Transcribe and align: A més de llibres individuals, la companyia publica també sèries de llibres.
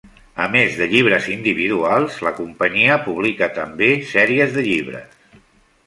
A 0.43 0.45
més 0.53 0.77
de 0.79 0.87
llibres 0.93 1.27
individuals, 1.33 2.17
la 2.29 2.33
companyia 2.41 2.99
publica 3.05 3.53
també 3.61 3.93
sèries 4.15 4.57
de 4.59 4.69
llibres. 4.71 5.25